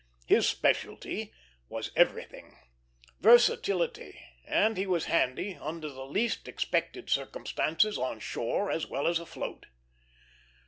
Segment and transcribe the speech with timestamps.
[0.25, 1.31] His specialty
[1.69, 2.57] was everything
[3.19, 9.19] versatility; and he was handy under the least expected circumstances, on shore as well as
[9.19, 9.67] afloat.